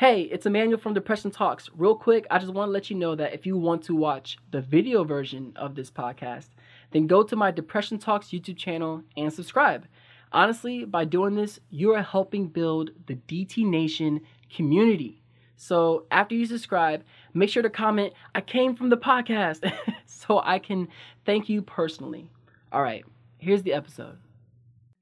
Hey, 0.00 0.22
it's 0.22 0.46
Emmanuel 0.46 0.78
from 0.78 0.94
Depression 0.94 1.30
Talks. 1.30 1.68
Real 1.76 1.94
quick, 1.94 2.26
I 2.30 2.38
just 2.38 2.54
want 2.54 2.68
to 2.68 2.72
let 2.72 2.88
you 2.88 2.96
know 2.96 3.14
that 3.14 3.34
if 3.34 3.44
you 3.44 3.58
want 3.58 3.82
to 3.82 3.94
watch 3.94 4.38
the 4.50 4.62
video 4.62 5.04
version 5.04 5.52
of 5.56 5.74
this 5.74 5.90
podcast, 5.90 6.46
then 6.90 7.06
go 7.06 7.22
to 7.22 7.36
my 7.36 7.50
Depression 7.50 7.98
Talks 7.98 8.28
YouTube 8.28 8.56
channel 8.56 9.02
and 9.18 9.30
subscribe. 9.30 9.86
Honestly, 10.32 10.86
by 10.86 11.04
doing 11.04 11.34
this, 11.34 11.60
you 11.68 11.92
are 11.92 12.02
helping 12.02 12.48
build 12.48 12.92
the 13.08 13.16
DT 13.28 13.66
Nation 13.66 14.22
community. 14.48 15.20
So 15.58 16.06
after 16.10 16.34
you 16.34 16.46
subscribe, 16.46 17.04
make 17.34 17.50
sure 17.50 17.62
to 17.62 17.68
comment, 17.68 18.14
I 18.34 18.40
came 18.40 18.74
from 18.74 18.88
the 18.88 18.96
podcast, 18.96 19.70
so 20.06 20.40
I 20.42 20.60
can 20.60 20.88
thank 21.26 21.50
you 21.50 21.60
personally. 21.60 22.30
All 22.72 22.80
right, 22.80 23.04
here's 23.36 23.64
the 23.64 23.74
episode. 23.74 24.16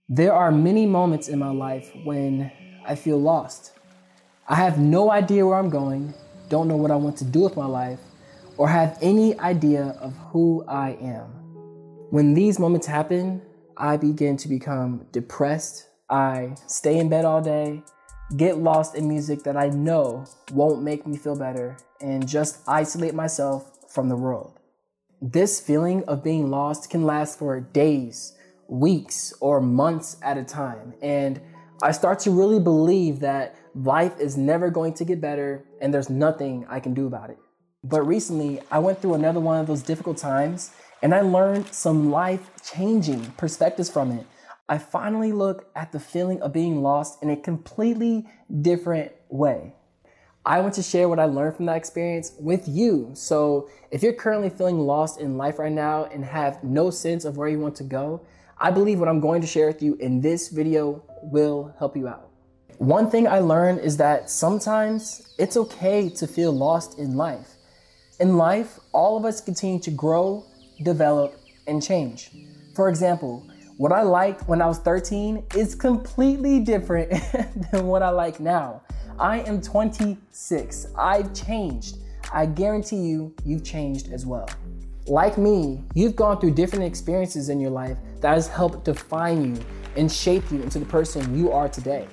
There 0.08 0.32
are 0.32 0.50
many 0.50 0.86
moments 0.86 1.28
in 1.28 1.38
my 1.38 1.52
life 1.52 1.88
when 2.02 2.50
I 2.84 2.96
feel 2.96 3.20
lost. 3.20 3.77
I 4.50 4.54
have 4.54 4.78
no 4.78 5.10
idea 5.10 5.46
where 5.46 5.58
I'm 5.58 5.68
going, 5.68 6.14
don't 6.48 6.68
know 6.68 6.76
what 6.78 6.90
I 6.90 6.96
want 6.96 7.18
to 7.18 7.24
do 7.26 7.40
with 7.40 7.54
my 7.54 7.66
life, 7.66 8.00
or 8.56 8.66
have 8.66 8.96
any 9.02 9.38
idea 9.38 9.94
of 10.00 10.16
who 10.30 10.64
I 10.66 10.96
am. 11.02 11.26
When 12.08 12.32
these 12.32 12.58
moments 12.58 12.86
happen, 12.86 13.42
I 13.76 13.98
begin 13.98 14.38
to 14.38 14.48
become 14.48 15.06
depressed. 15.12 15.88
I 16.08 16.54
stay 16.66 16.96
in 16.96 17.10
bed 17.10 17.26
all 17.26 17.42
day, 17.42 17.82
get 18.38 18.56
lost 18.56 18.94
in 18.94 19.06
music 19.06 19.42
that 19.42 19.58
I 19.58 19.68
know 19.68 20.24
won't 20.50 20.82
make 20.82 21.06
me 21.06 21.18
feel 21.18 21.36
better, 21.36 21.76
and 22.00 22.26
just 22.26 22.60
isolate 22.66 23.12
myself 23.12 23.70
from 23.90 24.08
the 24.08 24.16
world. 24.16 24.58
This 25.20 25.60
feeling 25.60 26.04
of 26.04 26.24
being 26.24 26.48
lost 26.48 26.88
can 26.88 27.02
last 27.02 27.38
for 27.38 27.60
days, 27.60 28.32
weeks, 28.66 29.34
or 29.40 29.60
months 29.60 30.16
at 30.22 30.38
a 30.38 30.42
time. 30.42 30.94
And 31.02 31.38
I 31.82 31.92
start 31.92 32.18
to 32.20 32.30
really 32.30 32.58
believe 32.58 33.20
that 33.20 33.54
life 33.84 34.18
is 34.18 34.36
never 34.36 34.70
going 34.70 34.92
to 34.94 35.04
get 35.04 35.20
better 35.20 35.64
and 35.80 35.94
there's 35.94 36.10
nothing 36.10 36.66
I 36.68 36.80
can 36.80 36.94
do 36.94 37.06
about 37.06 37.30
it. 37.30 37.38
But 37.84 38.02
recently, 38.02 38.60
I 38.72 38.80
went 38.80 39.00
through 39.00 39.14
another 39.14 39.38
one 39.38 39.60
of 39.60 39.68
those 39.68 39.82
difficult 39.82 40.16
times 40.16 40.72
and 41.00 41.14
I 41.14 41.20
learned 41.20 41.72
some 41.72 42.10
life 42.10 42.50
changing 42.64 43.24
perspectives 43.36 43.88
from 43.88 44.10
it. 44.10 44.26
I 44.68 44.78
finally 44.78 45.32
look 45.32 45.70
at 45.76 45.92
the 45.92 46.00
feeling 46.00 46.42
of 46.42 46.52
being 46.52 46.82
lost 46.82 47.22
in 47.22 47.30
a 47.30 47.36
completely 47.36 48.26
different 48.62 49.12
way. 49.28 49.74
I 50.44 50.60
want 50.60 50.74
to 50.74 50.82
share 50.82 51.08
what 51.08 51.20
I 51.20 51.26
learned 51.26 51.56
from 51.56 51.66
that 51.66 51.76
experience 51.76 52.32
with 52.38 52.66
you. 52.66 53.10
So, 53.14 53.68
if 53.90 54.02
you're 54.02 54.12
currently 54.12 54.50
feeling 54.50 54.78
lost 54.78 55.20
in 55.20 55.36
life 55.36 55.58
right 55.58 55.72
now 55.72 56.04
and 56.04 56.24
have 56.24 56.62
no 56.64 56.90
sense 56.90 57.24
of 57.24 57.36
where 57.36 57.48
you 57.48 57.58
want 57.58 57.76
to 57.76 57.84
go, 57.84 58.22
I 58.58 58.70
believe 58.70 58.98
what 58.98 59.08
I'm 59.08 59.20
going 59.20 59.40
to 59.40 59.46
share 59.46 59.66
with 59.66 59.82
you 59.82 59.94
in 59.96 60.20
this 60.20 60.48
video 60.48 61.02
will 61.22 61.74
help 61.78 61.96
you 61.96 62.08
out. 62.08 62.28
One 62.78 63.10
thing 63.10 63.26
I 63.26 63.40
learned 63.40 63.80
is 63.80 63.96
that 63.96 64.30
sometimes 64.30 65.34
it's 65.36 65.56
okay 65.56 66.08
to 66.10 66.28
feel 66.28 66.52
lost 66.52 66.96
in 66.96 67.16
life. 67.16 67.56
In 68.20 68.36
life, 68.36 68.78
all 68.92 69.16
of 69.16 69.24
us 69.24 69.40
continue 69.40 69.80
to 69.80 69.90
grow, 69.90 70.44
develop, 70.84 71.40
and 71.66 71.82
change. 71.82 72.30
For 72.76 72.88
example, 72.88 73.44
what 73.78 73.90
I 73.90 74.02
liked 74.02 74.48
when 74.48 74.62
I 74.62 74.66
was 74.66 74.78
13 74.78 75.44
is 75.56 75.74
completely 75.74 76.60
different 76.60 77.10
than 77.72 77.88
what 77.88 78.04
I 78.04 78.10
like 78.10 78.38
now. 78.38 78.82
I 79.18 79.40
am 79.40 79.60
26. 79.60 80.86
I've 80.96 81.34
changed. 81.34 81.96
I 82.32 82.46
guarantee 82.46 83.08
you, 83.08 83.34
you've 83.44 83.64
changed 83.64 84.12
as 84.12 84.24
well. 84.24 84.48
Like 85.08 85.36
me, 85.36 85.82
you've 85.94 86.14
gone 86.14 86.40
through 86.40 86.54
different 86.54 86.84
experiences 86.84 87.48
in 87.48 87.58
your 87.58 87.70
life 87.72 87.96
that 88.20 88.34
has 88.34 88.46
helped 88.46 88.84
define 88.84 89.56
you 89.56 89.64
and 89.96 90.10
shape 90.12 90.48
you 90.52 90.62
into 90.62 90.78
the 90.78 90.86
person 90.86 91.36
you 91.36 91.50
are 91.50 91.68
today. 91.68 92.06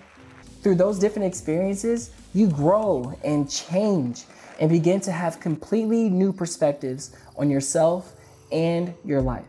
Through 0.65 0.77
those 0.77 0.97
different 0.97 1.27
experiences, 1.27 2.09
you 2.33 2.47
grow 2.47 3.13
and 3.23 3.47
change 3.47 4.23
and 4.59 4.67
begin 4.67 4.99
to 5.01 5.11
have 5.11 5.39
completely 5.39 6.09
new 6.09 6.33
perspectives 6.33 7.15
on 7.37 7.51
yourself 7.51 8.15
and 8.51 8.91
your 9.05 9.21
life. 9.21 9.45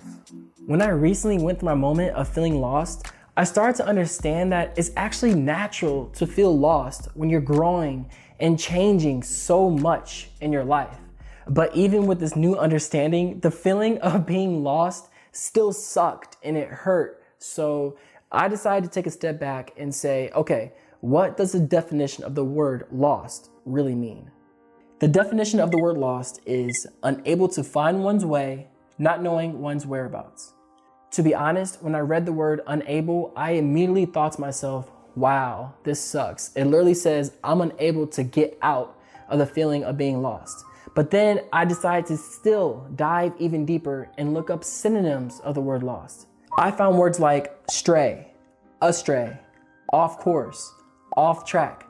When 0.67 0.83
I 0.83 0.89
recently 0.89 1.39
went 1.39 1.59
through 1.61 1.71
my 1.71 1.75
moment 1.75 2.15
of 2.15 2.29
feeling 2.29 2.61
lost, 2.61 3.07
I 3.35 3.45
started 3.45 3.77
to 3.79 3.87
understand 3.87 4.53
that 4.53 4.75
it's 4.77 4.91
actually 4.95 5.35
natural 5.35 6.11
to 6.17 6.27
feel 6.27 6.55
lost 6.55 7.09
when 7.15 7.31
you're 7.31 7.41
growing 7.41 8.11
and 8.39 8.61
changing 8.61 9.23
so 9.23 9.71
much 9.71 10.29
in 10.43 10.53
your 10.53 10.65
life. 10.65 10.99
But 11.49 11.75
even 11.75 12.05
with 12.05 12.21
this 12.21 12.37
new 12.37 12.57
understanding, 12.57 13.41
the 13.41 13.51
feeling 13.51 13.97
of 14.03 14.27
being 14.27 14.63
lost 14.63 15.09
still 15.33 15.73
sucked 15.73 16.37
and 16.43 16.59
it 16.59 16.69
hurt. 16.69 17.23
So 17.39 17.97
I 18.31 18.49
decided 18.49 18.91
to 18.91 18.95
take 18.95 19.07
a 19.07 19.11
step 19.11 19.41
back 19.41 19.73
and 19.79 19.95
say, 19.95 20.31
okay, 20.35 20.73
what 21.01 21.37
does 21.37 21.53
the 21.53 21.61
definition 21.61 22.25
of 22.25 22.35
the 22.35 22.45
word 22.45 22.87
lost 22.91 23.51
really 23.65 23.95
mean? 23.95 24.31
The 24.99 25.09
definition 25.09 25.61
of 25.61 25.71
the 25.71 25.79
word 25.79 25.99
lost 25.99 26.41
is 26.47 26.87
unable 27.03 27.49
to 27.49 27.63
find 27.63 28.03
one's 28.03 28.25
way, 28.25 28.69
not 28.99 29.23
knowing 29.23 29.61
one's 29.61 29.87
whereabouts. 29.87 30.55
To 31.13 31.23
be 31.23 31.35
honest, 31.35 31.83
when 31.83 31.95
I 31.95 32.01
read 32.01 32.27
the 32.27 32.33
word 32.33 32.63
unable, 32.67 33.33
I 33.37 33.53
immediately 33.53 34.07
thought 34.07 34.33
to 34.33 34.41
myself, 34.41 34.91
wow, 35.15 35.75
this 35.85 36.01
sucks. 36.01 36.53
It 36.55 36.65
literally 36.65 36.95
says 36.95 37.33
I'm 37.45 37.61
unable 37.61 38.07
to 38.09 38.23
get 38.23 38.59
out 38.63 38.99
of 39.29 39.39
the 39.39 39.47
feeling 39.47 39.85
of 39.85 39.97
being 39.97 40.23
lost. 40.23 40.65
But 40.95 41.11
then 41.11 41.41
I 41.53 41.67
decided 41.67 42.07
to 42.07 42.17
still 42.17 42.87
dive 42.97 43.35
even 43.39 43.67
deeper 43.67 44.09
and 44.17 44.33
look 44.33 44.49
up 44.49 44.65
synonyms 44.65 45.41
of 45.41 45.55
the 45.55 45.61
word 45.61 45.83
lost. 45.83 46.27
I 46.59 46.71
found 46.71 46.97
words 46.97 47.21
like 47.21 47.55
stray, 47.69 48.33
astray, 48.81 49.39
off 49.93 50.19
course, 50.19 50.73
off 51.17 51.45
track, 51.45 51.87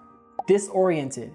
disoriented. 0.47 1.35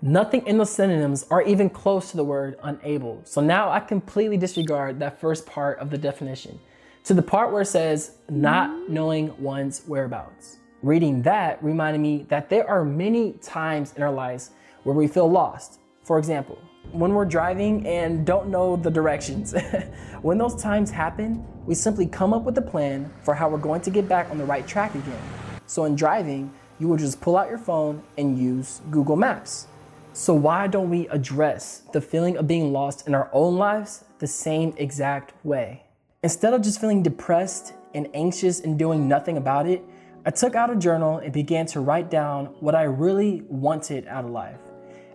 Nothing 0.00 0.46
in 0.46 0.58
the 0.58 0.64
synonyms 0.64 1.26
are 1.30 1.42
even 1.42 1.70
close 1.70 2.10
to 2.10 2.16
the 2.16 2.24
word 2.24 2.56
unable. 2.62 3.20
So 3.24 3.40
now 3.40 3.70
I 3.70 3.80
completely 3.80 4.36
disregard 4.36 4.98
that 5.00 5.20
first 5.20 5.46
part 5.46 5.78
of 5.78 5.90
the 5.90 5.98
definition 5.98 6.58
to 7.04 7.14
the 7.14 7.22
part 7.22 7.52
where 7.52 7.62
it 7.62 7.66
says 7.66 8.16
not 8.28 8.88
knowing 8.88 9.36
one's 9.40 9.82
whereabouts. 9.86 10.58
Reading 10.82 11.22
that 11.22 11.62
reminded 11.62 12.00
me 12.00 12.26
that 12.28 12.48
there 12.48 12.68
are 12.68 12.84
many 12.84 13.32
times 13.34 13.92
in 13.96 14.02
our 14.02 14.10
lives 14.10 14.50
where 14.84 14.94
we 14.94 15.06
feel 15.06 15.30
lost. 15.30 15.78
For 16.02 16.18
example, 16.18 16.58
when 16.90 17.14
we're 17.14 17.24
driving 17.24 17.86
and 17.86 18.26
don't 18.26 18.48
know 18.48 18.76
the 18.76 18.90
directions. 18.90 19.54
when 20.22 20.38
those 20.38 20.60
times 20.60 20.90
happen, 20.90 21.46
we 21.64 21.74
simply 21.74 22.06
come 22.06 22.34
up 22.34 22.42
with 22.42 22.58
a 22.58 22.62
plan 22.62 23.10
for 23.22 23.34
how 23.34 23.48
we're 23.48 23.58
going 23.58 23.80
to 23.82 23.90
get 23.90 24.08
back 24.08 24.30
on 24.30 24.38
the 24.38 24.44
right 24.44 24.66
track 24.66 24.94
again. 24.94 25.22
So 25.66 25.84
in 25.84 25.94
driving, 25.94 26.52
you 26.82 26.88
will 26.88 26.96
just 26.96 27.20
pull 27.20 27.36
out 27.36 27.48
your 27.48 27.58
phone 27.58 28.02
and 28.18 28.36
use 28.36 28.80
Google 28.90 29.14
Maps. 29.14 29.68
So 30.14 30.34
why 30.34 30.66
don't 30.66 30.90
we 30.90 31.06
address 31.10 31.84
the 31.92 32.00
feeling 32.00 32.36
of 32.36 32.48
being 32.48 32.72
lost 32.72 33.06
in 33.06 33.14
our 33.14 33.30
own 33.32 33.56
lives 33.56 34.04
the 34.18 34.26
same 34.26 34.74
exact 34.76 35.32
way? 35.44 35.84
Instead 36.24 36.52
of 36.52 36.60
just 36.60 36.80
feeling 36.80 37.00
depressed 37.00 37.74
and 37.94 38.08
anxious 38.14 38.58
and 38.58 38.76
doing 38.76 39.06
nothing 39.06 39.36
about 39.36 39.68
it, 39.68 39.84
I 40.26 40.30
took 40.30 40.56
out 40.56 40.70
a 40.70 40.76
journal 40.76 41.18
and 41.18 41.32
began 41.32 41.66
to 41.66 41.78
write 41.78 42.10
down 42.10 42.46
what 42.58 42.74
I 42.74 42.82
really 42.82 43.44
wanted 43.48 44.08
out 44.08 44.24
of 44.24 44.32
life. 44.32 44.58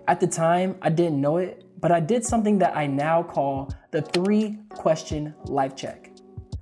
At 0.08 0.22
the 0.22 0.28
time, 0.28 0.78
I 0.82 0.90
didn't 0.90 1.20
know 1.20 1.36
it, 1.36 1.66
but 1.82 1.92
I 1.92 2.00
did 2.00 2.24
something 2.24 2.60
that 2.60 2.78
I 2.78 2.88
now 2.88 3.24
call 3.24 3.74
the 3.92 4.02
three 4.02 4.58
question 4.70 5.36
life 5.44 5.76
check. 5.76 6.12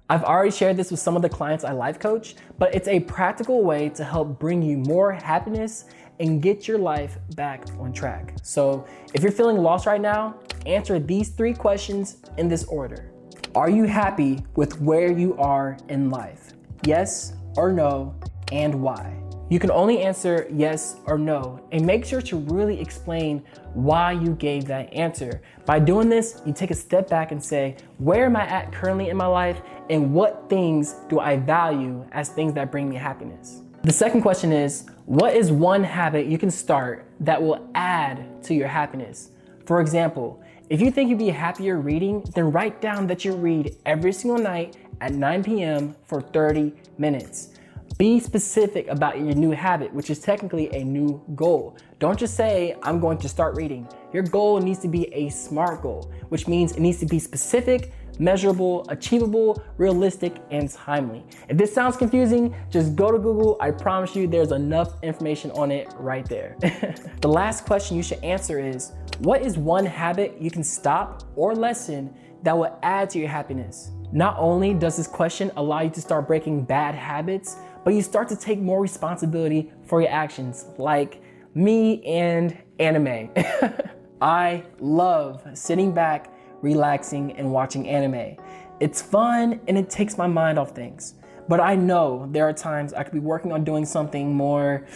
I've 0.08 0.24
already 0.24 0.52
shared 0.52 0.78
this 0.78 0.92
with 0.92 1.00
some 1.00 1.16
of 1.16 1.24
the 1.24 1.30
clients 1.30 1.64
I 1.64 1.72
life 1.72 2.00
coach, 2.00 2.36
but 2.60 2.76
it's 2.76 2.88
a 2.88 3.00
practical 3.00 3.64
way 3.64 3.90
to 3.90 4.04
help 4.04 4.40
bring 4.40 4.62
you 4.62 4.78
more 4.78 5.12
happiness 5.12 5.86
and 6.20 6.42
get 6.42 6.68
your 6.68 6.78
life 6.78 7.18
back 7.36 7.66
on 7.80 7.92
track. 7.92 8.36
So, 8.44 8.86
if 9.16 9.24
you're 9.24 9.32
feeling 9.32 9.58
lost 9.58 9.88
right 9.88 10.00
now, 10.00 10.36
answer 10.68 11.00
these 11.00 11.30
three 11.30 11.54
questions 11.54 12.18
in 12.38 12.48
this 12.48 12.66
order. 12.66 13.12
Are 13.56 13.70
you 13.70 13.86
happy 13.86 14.44
with 14.56 14.80
where 14.80 15.12
you 15.12 15.36
are 15.38 15.78
in 15.90 16.12
life? 16.12 16.54
Yes 16.86 17.34
or 17.58 17.72
no, 17.72 18.14
and 18.52 18.76
why? 18.76 19.25
You 19.48 19.60
can 19.60 19.70
only 19.70 20.02
answer 20.02 20.48
yes 20.52 20.96
or 21.06 21.20
no, 21.20 21.60
and 21.72 21.86
make 21.86 22.04
sure 22.04 22.22
to 22.22 22.38
really 22.38 22.82
explain 22.82 23.44
why 23.76 24.12
you 24.12 24.34
gave 24.34 24.66
that 24.66 24.92
answer. 24.92 25.40
By 25.66 25.78
doing 25.78 26.10
this, 26.10 26.42
you 26.48 26.54
take 26.54 26.72
a 26.72 26.76
step 26.76 27.10
back 27.10 27.32
and 27.32 27.44
say, 27.44 27.76
Where 28.00 28.26
am 28.26 28.36
I 28.36 28.48
at 28.48 28.72
currently 28.72 29.10
in 29.10 29.18
my 29.18 29.28
life, 29.28 29.62
and 29.92 30.12
what 30.12 30.50
things 30.50 30.96
do 31.10 31.20
I 31.20 31.38
value 31.38 32.04
as 32.12 32.30
things 32.30 32.54
that 32.56 32.72
bring 32.72 32.90
me 32.90 32.96
happiness? 32.96 33.62
The 33.84 33.94
second 33.94 34.24
question 34.24 34.52
is, 34.52 34.88
What 35.06 35.36
is 35.36 35.52
one 35.52 35.84
habit 35.84 36.26
you 36.26 36.40
can 36.40 36.50
start 36.50 37.06
that 37.20 37.40
will 37.40 37.70
add 37.76 38.44
to 38.46 38.56
your 38.56 38.68
happiness? 38.68 39.30
For 39.68 39.80
example, 39.80 40.42
if 40.72 40.82
you 40.82 40.90
think 40.90 41.12
you'd 41.12 41.20
be 41.20 41.30
happier 41.30 41.80
reading, 41.80 42.24
then 42.34 42.52
write 42.52 42.82
down 42.82 43.06
that 43.08 43.24
you 43.24 43.36
read 43.36 43.76
every 43.86 44.12
single 44.12 44.40
night 44.40 44.78
at 45.02 45.14
9 45.14 45.44
p.m. 45.44 45.96
for 46.04 46.20
30 46.20 46.74
minutes. 46.98 47.50
Be 47.98 48.20
specific 48.20 48.90
about 48.90 49.18
your 49.20 49.34
new 49.36 49.52
habit, 49.52 49.94
which 49.94 50.10
is 50.10 50.20
technically 50.20 50.70
a 50.76 50.84
new 50.84 51.24
goal. 51.34 51.78
Don't 51.98 52.20
just 52.20 52.36
say, 52.36 52.76
I'm 52.84 53.00
going 53.00 53.18
to 53.20 53.30
start 53.30 53.56
reading. 53.56 53.88
Your 54.12 54.24
goal 54.24 54.60
needs 54.60 54.80
to 54.80 54.90
be 54.90 55.06
a 55.14 55.30
SMART 55.30 55.82
goal, 55.82 56.12
which 56.28 56.46
means 56.46 56.74
it 56.74 56.82
needs 56.82 57.00
to 57.00 57.06
be 57.06 57.20
specific, 57.20 57.94
measurable, 58.20 58.86
achievable, 58.90 59.64
realistic, 59.78 60.36
and 60.52 60.70
timely. 60.70 61.24
If 61.48 61.58
this 61.58 61.74
sounds 61.74 61.96
confusing, 61.96 62.54
just 62.70 62.98
go 62.98 63.14
to 63.14 63.18
Google. 63.18 63.56
I 63.62 63.72
promise 63.72 64.14
you 64.14 64.28
there's 64.28 64.52
enough 64.52 65.02
information 65.02 65.52
on 65.52 65.72
it 65.72 65.88
right 65.98 66.28
there. 66.28 66.58
the 67.22 67.30
last 67.30 67.66
question 67.66 67.96
you 67.96 68.04
should 68.04 68.22
answer 68.26 68.60
is 68.60 68.92
what 69.20 69.42
is 69.42 69.58
one 69.58 69.86
habit 69.86 70.36
you 70.38 70.52
can 70.52 70.66
stop 70.66 71.24
or 71.38 71.56
lessen 71.56 72.14
that 72.44 72.58
will 72.58 72.78
add 72.84 73.10
to 73.12 73.20
your 73.20 73.30
happiness? 73.30 73.92
Not 74.12 74.36
only 74.38 74.74
does 74.74 74.98
this 74.98 75.08
question 75.08 75.52
allow 75.58 75.82
you 75.82 75.90
to 75.90 76.02
start 76.02 76.28
breaking 76.28 76.64
bad 76.64 76.96
habits, 76.96 77.58
but 77.86 77.94
you 77.94 78.02
start 78.02 78.28
to 78.28 78.36
take 78.36 78.60
more 78.60 78.82
responsibility 78.82 79.72
for 79.86 80.02
your 80.02 80.10
actions, 80.12 80.66
like 80.78 81.22
me 81.54 82.04
and 82.04 82.58
anime. 82.80 83.30
I 84.22 84.64
love 84.80 85.48
sitting 85.54 85.94
back, 85.94 86.34
relaxing, 86.64 87.34
and 87.34 87.52
watching 87.52 87.88
anime. 87.88 88.38
It's 88.80 89.04
fun 89.04 89.62
and 89.68 89.78
it 89.78 89.90
takes 89.92 90.18
my 90.18 90.26
mind 90.26 90.58
off 90.58 90.72
things. 90.72 91.14
But 91.48 91.60
I 91.60 91.76
know 91.76 92.28
there 92.32 92.50
are 92.50 92.54
times 92.54 92.92
I 92.92 93.04
could 93.04 93.14
be 93.14 93.20
working 93.20 93.52
on 93.52 93.64
doing 93.64 93.86
something 93.86 94.34
more 94.34 94.88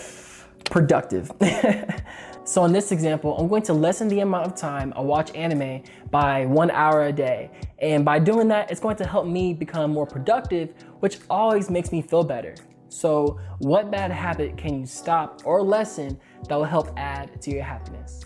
productive. 0.65 1.31
so 2.43 2.65
in 2.65 2.73
this 2.73 2.91
example, 2.91 3.37
I'm 3.37 3.47
going 3.47 3.61
to 3.63 3.73
lessen 3.73 4.07
the 4.07 4.21
amount 4.21 4.47
of 4.47 4.55
time 4.55 4.93
I 4.95 5.01
watch 5.01 5.33
anime 5.35 5.83
by 6.09 6.47
one 6.47 6.71
hour 6.71 7.03
a 7.03 7.13
day. 7.13 7.51
And 7.77 8.03
by 8.03 8.17
doing 8.17 8.47
that, 8.47 8.71
it's 8.71 8.79
going 8.79 8.95
to 8.95 9.05
help 9.05 9.27
me 9.27 9.53
become 9.53 9.91
more 9.91 10.07
productive, 10.07 10.73
which 11.01 11.19
always 11.29 11.69
makes 11.69 11.91
me 11.91 12.01
feel 12.01 12.23
better. 12.23 12.55
So 12.89 13.39
what 13.59 13.91
bad 13.91 14.11
habit 14.11 14.57
can 14.57 14.79
you 14.79 14.85
stop 14.85 15.41
or 15.45 15.61
lessen 15.61 16.19
that 16.47 16.55
will 16.55 16.65
help 16.65 16.91
add 16.97 17.41
to 17.41 17.51
your 17.51 17.63
happiness? 17.63 18.23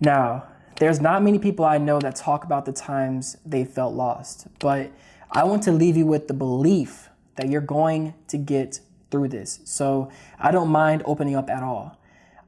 Now, 0.00 0.46
there's 0.76 1.00
not 1.00 1.24
many 1.24 1.38
people 1.38 1.64
I 1.64 1.78
know 1.78 1.98
that 1.98 2.14
talk 2.14 2.44
about 2.44 2.64
the 2.64 2.72
times 2.72 3.36
they 3.44 3.64
felt 3.64 3.94
lost, 3.94 4.46
but 4.60 4.92
I 5.32 5.42
want 5.44 5.64
to 5.64 5.72
leave 5.72 5.96
you 5.96 6.06
with 6.06 6.28
the 6.28 6.34
belief 6.34 7.08
that 7.34 7.48
you're 7.48 7.60
going 7.60 8.14
to 8.28 8.38
get 8.38 8.80
through 9.10 9.28
this. 9.28 9.60
So 9.64 10.10
I 10.38 10.50
don't 10.50 10.68
mind 10.68 11.02
opening 11.04 11.34
up 11.34 11.50
at 11.50 11.62
all. 11.62 11.98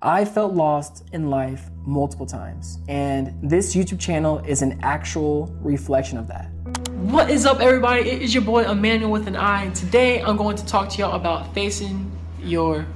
I 0.02 0.24
felt 0.24 0.54
lost 0.54 1.04
in 1.12 1.28
life 1.28 1.70
multiple 1.84 2.24
times, 2.24 2.78
and 2.88 3.36
this 3.42 3.74
YouTube 3.74 4.00
channel 4.00 4.38
is 4.38 4.62
an 4.62 4.78
actual 4.82 5.54
reflection 5.60 6.16
of 6.16 6.26
that. 6.28 6.50
What 7.00 7.30
is 7.30 7.46
up, 7.46 7.60
everybody? 7.60 8.02
It 8.02 8.20
is 8.20 8.34
your 8.34 8.44
boy 8.44 8.70
Emmanuel 8.70 9.10
with 9.10 9.26
an 9.26 9.34
I, 9.34 9.64
and 9.64 9.74
today 9.74 10.20
I'm 10.20 10.36
going 10.36 10.54
to 10.56 10.66
talk 10.66 10.90
to 10.90 10.98
y'all 10.98 11.16
about 11.16 11.54
facing 11.54 12.12
your 12.42 12.86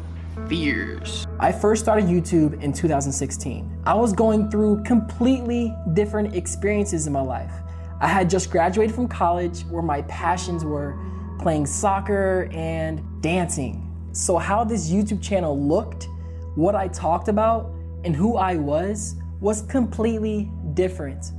fears. 0.47 1.27
I 1.41 1.51
first 1.51 1.83
started 1.83 2.05
YouTube 2.05 2.63
in 2.63 2.71
2016. 2.75 3.83
I 3.87 3.95
was 3.95 4.13
going 4.13 4.51
through 4.51 4.83
completely 4.83 5.75
different 5.95 6.35
experiences 6.35 7.07
in 7.07 7.15
my 7.15 7.23
life. 7.23 7.51
I 7.99 8.07
had 8.07 8.29
just 8.29 8.51
graduated 8.51 8.95
from 8.95 9.09
college 9.09 9.63
where 9.71 9.83
my 9.83 10.03
passions 10.03 10.67
were 10.67 10.99
playing 11.39 11.65
soccer 11.65 12.51
and 12.53 13.01
dancing. 13.23 13.91
So, 14.13 14.37
how 14.37 14.65
this 14.65 14.91
YouTube 14.91 15.23
channel 15.23 15.59
looked, 15.59 16.09
what 16.57 16.75
I 16.75 16.89
talked 16.89 17.29
about, 17.29 17.73
and 18.05 18.15
who 18.15 18.37
I 18.37 18.57
was 18.57 19.17
was 19.41 19.63
completely 19.63 20.51
different. 20.75 21.33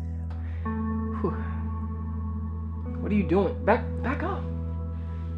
What 3.06 3.12
are 3.12 3.18
you 3.18 3.28
doing? 3.28 3.64
Back 3.64 3.86
back 4.02 4.24
up. 4.24 4.42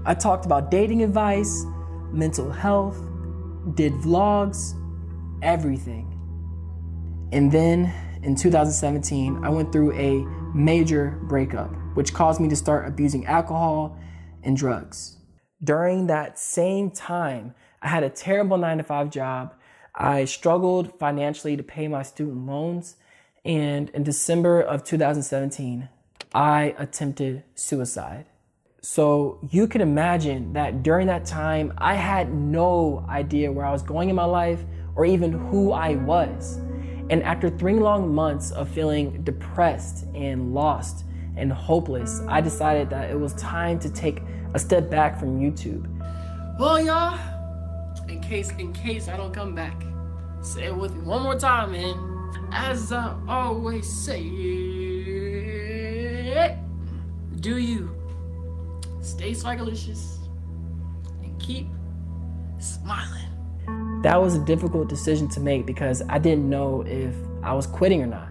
I 0.06 0.14
talked 0.14 0.46
about 0.46 0.72
dating 0.72 1.04
advice, 1.04 1.66
mental 2.14 2.50
health, 2.50 2.98
did 3.76 3.92
vlogs, 3.96 4.74
everything. 5.42 6.08
And 7.34 7.52
then 7.52 7.94
in 8.24 8.38
2017, 8.38 9.44
I 9.44 9.50
went 9.50 9.74
through 9.74 9.92
a 10.00 10.24
major 10.56 11.20
breakup, 11.24 11.70
which 11.94 12.14
caused 12.14 12.40
me 12.40 12.48
to 12.48 12.56
start 12.56 12.88
abusing 12.88 13.26
alcohol 13.26 14.00
and 14.44 14.56
drugs. 14.56 15.18
During 15.62 16.08
that 16.08 16.40
same 16.40 16.90
time, 16.90 17.54
I 17.82 17.90
had 17.90 18.04
a 18.04 18.10
terrible 18.10 18.58
nine 18.58 18.78
to 18.78 18.84
five 18.86 19.10
job. 19.10 19.54
I 19.94 20.24
struggled 20.24 20.98
financially 21.00 21.58
to 21.58 21.64
pay 21.64 21.90
my 21.90 22.04
student 22.04 22.46
loans. 22.46 22.96
And 23.44 23.90
in 23.90 24.04
December 24.04 24.62
of 24.62 24.86
2017, 24.86 25.90
I 26.34 26.76
attempted 26.78 27.44
suicide. 27.56 28.26
So 28.82 29.40
you 29.50 29.68
can 29.68 29.82
imagine 29.82 30.54
that 30.54 30.84
during 30.84 31.08
that 31.08 31.26
time, 31.26 31.74
I 31.78 31.96
had 31.96 32.34
no 32.34 33.06
idea 33.10 33.52
where 33.52 33.66
I 33.66 33.72
was 33.72 33.82
going 33.82 34.10
in 34.10 34.16
my 34.16 34.26
life 34.26 34.64
or 34.96 35.06
even 35.06 35.32
who 35.32 35.72
I 35.72 35.96
was. 35.96 36.58
And 37.10 37.24
after 37.24 37.50
three 37.50 37.76
long 37.76 38.14
months 38.14 38.52
of 38.52 38.70
feeling 38.70 39.24
depressed 39.24 40.06
and 40.14 40.54
lost 40.54 41.06
and 41.36 41.52
hopeless, 41.52 42.22
I 42.28 42.42
decided 42.42 42.90
that 42.90 43.10
it 43.10 43.20
was 43.20 43.34
time 43.34 43.80
to 43.80 43.90
take 43.90 44.22
a 44.54 44.60
step 44.60 44.90
back 44.90 45.20
from 45.20 45.40
YouTube. 45.40 45.86
Well, 46.60 46.80
y'all, 46.80 47.20
in 48.08 48.22
case 48.22 48.52
in 48.52 48.74
case 48.74 49.08
I 49.08 49.18
don't 49.18 49.34
come 49.34 49.54
back, 49.54 49.84
say 50.42 50.66
it 50.66 50.76
with 50.76 50.96
me 50.96 51.02
one 51.02 51.24
more 51.24 51.38
time, 51.38 51.72
man. 51.74 51.96
As 52.52 52.92
I 52.92 53.16
always 53.28 53.88
say, 53.88 54.20
do 57.48 57.60
you? 57.60 57.90
stay 59.00 59.32
swagalicious, 59.32 60.18
and 61.24 61.40
keep 61.40 61.68
smiling. 62.60 63.24
That 64.04 64.22
was 64.22 64.36
a 64.36 64.44
difficult 64.44 64.90
decision 64.90 65.30
to 65.30 65.40
make 65.40 65.66
because 65.66 66.04
I 66.10 66.20
didn't 66.20 66.50
know 66.50 66.84
if 66.86 67.16
I 67.42 67.54
was 67.54 67.66
quitting 67.66 68.02
or 68.02 68.08
not. 68.08 68.28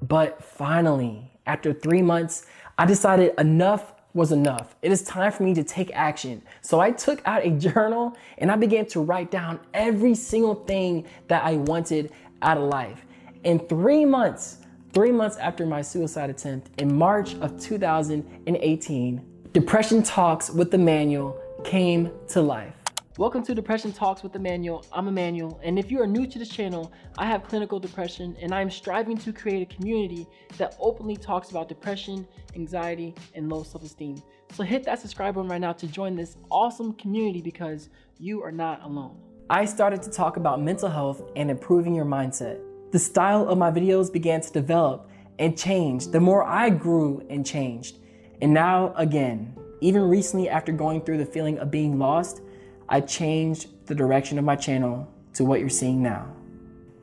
But 0.00 0.44
finally, 0.44 1.32
after 1.46 1.72
three 1.72 2.02
months, 2.02 2.46
I 2.78 2.86
decided 2.86 3.34
enough 3.36 3.94
was 4.14 4.30
enough. 4.30 4.76
It 4.80 4.92
is 4.92 5.02
time 5.02 5.32
for 5.32 5.42
me 5.42 5.52
to 5.54 5.64
take 5.64 5.90
action. 5.92 6.40
So 6.62 6.78
I 6.78 6.92
took 6.92 7.20
out 7.26 7.44
a 7.44 7.50
journal 7.66 8.16
and 8.38 8.52
I 8.52 8.56
began 8.56 8.86
to 8.86 9.00
write 9.00 9.32
down 9.32 9.58
every 9.74 10.14
single 10.14 10.54
thing 10.54 11.04
that 11.26 11.44
I 11.44 11.56
wanted 11.56 12.12
out 12.42 12.58
of 12.58 12.64
life. 12.70 13.04
In 13.42 13.58
three 13.58 14.04
months, 14.04 14.58
three 14.96 15.12
months 15.12 15.36
after 15.36 15.66
my 15.66 15.82
suicide 15.82 16.30
attempt, 16.30 16.70
in 16.80 16.96
March 16.96 17.34
of 17.42 17.60
2018, 17.60 19.22
Depression 19.52 20.02
Talks 20.02 20.48
with 20.48 20.72
Emmanuel 20.72 21.38
came 21.64 22.10
to 22.28 22.40
life. 22.40 22.72
Welcome 23.18 23.42
to 23.42 23.54
Depression 23.54 23.92
Talks 23.92 24.22
with 24.22 24.34
Emmanuel. 24.34 24.86
I'm 24.94 25.06
Emmanuel, 25.06 25.60
and 25.62 25.78
if 25.78 25.90
you 25.90 26.00
are 26.00 26.06
new 26.06 26.26
to 26.26 26.38
this 26.38 26.48
channel, 26.48 26.90
I 27.18 27.26
have 27.26 27.44
clinical 27.44 27.78
depression 27.78 28.38
and 28.40 28.54
I 28.54 28.62
am 28.62 28.70
striving 28.70 29.18
to 29.18 29.34
create 29.34 29.70
a 29.70 29.74
community 29.74 30.26
that 30.56 30.74
openly 30.80 31.18
talks 31.18 31.50
about 31.50 31.68
depression, 31.68 32.26
anxiety, 32.54 33.14
and 33.34 33.50
low 33.50 33.64
self 33.64 33.84
esteem. 33.84 34.22
So 34.52 34.62
hit 34.62 34.82
that 34.84 34.98
subscribe 34.98 35.34
button 35.34 35.50
right 35.50 35.60
now 35.60 35.74
to 35.74 35.86
join 35.86 36.16
this 36.16 36.38
awesome 36.50 36.94
community 36.94 37.42
because 37.42 37.90
you 38.18 38.42
are 38.42 38.50
not 38.50 38.82
alone. 38.82 39.20
I 39.50 39.66
started 39.66 40.00
to 40.04 40.10
talk 40.10 40.38
about 40.38 40.62
mental 40.62 40.88
health 40.88 41.20
and 41.36 41.50
improving 41.50 41.94
your 41.94 42.06
mindset. 42.06 42.60
The 42.96 43.00
style 43.00 43.46
of 43.46 43.58
my 43.58 43.70
videos 43.70 44.10
began 44.10 44.40
to 44.40 44.50
develop 44.50 45.10
and 45.38 45.54
change 45.54 46.06
the 46.06 46.18
more 46.18 46.44
I 46.44 46.70
grew 46.70 47.22
and 47.28 47.44
changed. 47.44 47.98
And 48.40 48.54
now, 48.54 48.94
again, 48.96 49.54
even 49.82 50.00
recently 50.00 50.48
after 50.48 50.72
going 50.72 51.02
through 51.02 51.18
the 51.18 51.26
feeling 51.26 51.58
of 51.58 51.70
being 51.70 51.98
lost, 51.98 52.40
I 52.88 53.02
changed 53.02 53.84
the 53.84 53.94
direction 53.94 54.38
of 54.38 54.46
my 54.46 54.56
channel 54.56 55.12
to 55.34 55.44
what 55.44 55.60
you're 55.60 55.68
seeing 55.68 56.02
now. 56.02 56.26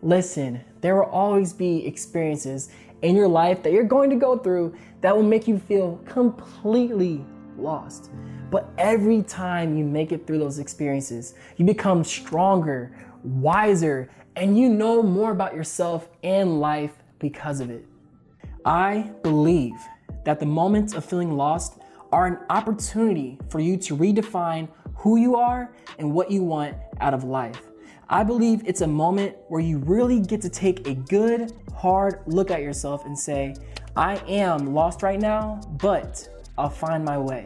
Listen, 0.02 0.62
there 0.82 0.96
will 0.96 1.12
always 1.12 1.54
be 1.54 1.86
experiences 1.86 2.70
in 3.04 3.16
your 3.16 3.28
life 3.28 3.62
that 3.62 3.72
you're 3.72 3.84
going 3.84 4.10
to 4.10 4.16
go 4.16 4.36
through 4.36 4.74
that 5.02 5.16
will 5.16 5.22
make 5.22 5.48
you 5.48 5.60
feel 5.60 5.98
completely 6.06 7.24
lost. 7.56 8.10
But 8.50 8.68
every 8.80 9.22
time 9.22 9.78
you 9.78 9.86
make 9.86 10.12
it 10.12 10.26
through 10.26 10.40
those 10.40 10.58
experiences, 10.58 11.36
you 11.58 11.66
become 11.66 12.04
stronger, 12.04 12.96
wiser, 13.24 14.10
and 14.36 14.58
you 14.58 14.70
know 14.70 15.04
more 15.04 15.32
about 15.32 15.56
yourself 15.56 16.10
and 16.24 16.60
life 16.60 16.92
because 17.20 17.60
of 17.60 17.70
it. 17.70 17.86
I 18.66 19.12
believe 19.24 19.76
that 20.24 20.40
the 20.40 20.46
moments 20.46 20.94
of 20.94 21.04
feeling 21.04 21.36
lost 21.36 21.80
are 22.12 22.28
an 22.28 22.38
opportunity 22.50 23.40
for 23.50 23.60
you 23.60 23.76
to 23.78 23.98
redefine 23.98 24.68
who 24.96 25.18
you 25.18 25.36
are 25.36 25.74
and 26.00 26.14
what 26.14 26.32
you 26.32 26.44
want 26.44 26.76
out 27.02 27.14
of 27.14 27.24
life. 27.24 27.62
I 28.10 28.24
believe 28.24 28.62
it's 28.66 28.82
a 28.82 28.88
moment 28.88 29.36
where 29.48 29.62
you 29.62 29.80
really 29.80 30.20
get 30.20 30.42
to 30.42 30.50
take 30.50 30.88
a 30.88 30.94
good, 30.94 31.52
hard 31.76 32.22
look 32.28 32.52
at 32.52 32.62
yourself 32.62 33.06
and 33.06 33.18
say, 33.18 33.56
I 33.96 34.18
am 34.28 34.74
lost 34.74 35.02
right 35.02 35.20
now, 35.20 35.62
but 35.80 36.28
I'll 36.58 36.70
find 36.70 37.04
my 37.04 37.18
way. 37.18 37.46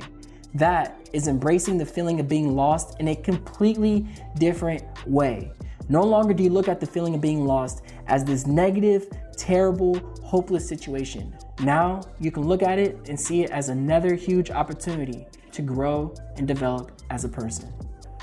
That 0.54 1.08
is 1.14 1.28
embracing 1.28 1.78
the 1.78 1.86
feeling 1.86 2.20
of 2.20 2.28
being 2.28 2.56
lost 2.56 3.00
in 3.00 3.10
a 3.10 3.16
completely 3.16 4.06
different 4.38 4.84
way. 5.06 5.52
No 5.90 6.04
longer 6.04 6.34
do 6.34 6.44
you 6.44 6.50
look 6.50 6.68
at 6.68 6.80
the 6.80 6.86
feeling 6.86 7.16
of 7.16 7.22
being 7.22 7.46
lost 7.46 7.84
as 8.08 8.26
this 8.26 8.46
negative, 8.46 9.08
terrible, 9.38 9.96
hopeless 10.24 10.68
situation. 10.68 11.34
Now 11.62 12.02
you 12.20 12.32
can 12.32 12.44
look 12.44 12.62
at 12.62 12.78
it 12.78 12.98
and 13.08 13.20
see 13.20 13.44
it 13.44 13.52
as 13.52 13.70
another 13.70 14.16
huge 14.16 14.52
opportunity 14.52 15.28
to 15.52 15.62
grow 15.62 16.14
and 16.36 16.48
develop 16.48 16.92
as 17.10 17.24
a 17.24 17.30
person. 17.30 17.72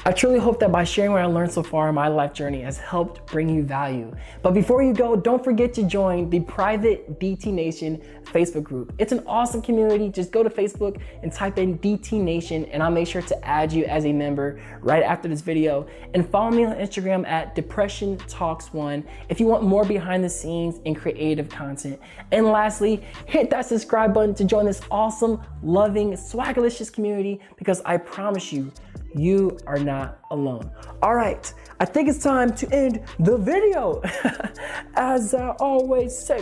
I 0.07 0.13
truly 0.13 0.39
hope 0.39 0.61
that 0.61 0.71
by 0.71 0.85
sharing 0.85 1.13
what 1.13 1.23
I 1.23 1.25
learned 1.25 1.51
so 1.51 1.63
far 1.63 1.89
in 1.89 1.95
my 1.95 2.09
life 2.09 2.35
journey 2.35 2.61
has 2.61 2.77
helped 2.77 3.25
bring 3.25 3.49
you 3.49 3.63
value. 3.63 4.15
But 4.43 4.53
before 4.53 4.83
you 4.83 4.93
go, 4.93 5.17
don't 5.17 5.43
forget 5.43 5.73
to 5.75 5.83
join 5.83 6.29
the 6.29 6.41
private 6.41 7.19
DT 7.19 7.47
Nation 7.47 8.03
Facebook 8.25 8.65
group. 8.65 8.93
It's 8.99 9.13
an 9.13 9.25
awesome 9.27 9.63
community. 9.63 10.11
Just 10.11 10.31
go 10.31 10.43
to 10.43 10.51
Facebook 10.51 11.01
and 11.23 11.33
type 11.33 11.57
in 11.57 11.79
DT 11.79 12.21
Nation, 12.21 12.67
and 12.67 12.83
I'll 12.83 12.91
make 12.91 13.09
sure 13.09 13.23
to 13.23 13.47
add 13.47 13.73
you 13.73 13.87
as 13.87 14.05
a 14.05 14.13
member 14.13 14.61
right 14.83 15.03
after 15.03 15.27
this 15.27 15.41
video. 15.41 15.87
And 16.13 16.29
follow 16.29 16.51
me 16.51 16.67
on 16.67 16.77
Instagram 16.77 17.27
at 17.27 17.55
Depression 17.55 18.19
Talks 18.29 18.75
One 18.75 19.05
if 19.31 19.41
you 19.41 19.47
want 19.47 19.63
more 19.63 19.87
behind 19.87 20.23
the 20.23 20.29
scenes 20.29 20.81
and 20.85 20.95
creative 20.95 21.49
content. 21.49 21.99
And 22.31 22.45
lastly, 22.45 23.03
hit 23.25 23.49
that 23.49 23.65
subscribe 23.65 24.13
button 24.13 24.35
to 24.35 24.45
join 24.45 24.67
this 24.67 24.83
awesome, 24.91 25.41
loving, 25.63 26.13
swagalicious 26.13 26.93
community 26.93 27.41
because 27.57 27.81
I 27.87 27.97
promise 27.97 28.53
you, 28.53 28.71
you 29.15 29.59
are 29.67 29.79
not 29.79 30.19
alone. 30.31 30.71
All 31.03 31.15
right, 31.15 31.53
I 31.81 31.85
think 31.85 32.09
it's 32.09 32.23
time 32.23 32.55
to 32.57 32.75
end 32.75 33.01
the 33.19 33.37
video. 33.37 34.03
As 34.97 35.35
I 35.35 35.51
always 35.61 36.17
say, 36.17 36.41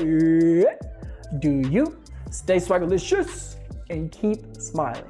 do 1.38 1.50
you 1.69 1.99
stay 2.31 2.57
swagalicious 2.57 3.57
and 3.91 4.11
keep 4.11 4.57
smiling. 4.57 5.05